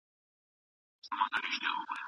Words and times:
ټولنه 1.05 1.25
به 1.31 1.37
بدله 1.43 1.57
شوې 1.63 1.81
وي. 1.89 1.97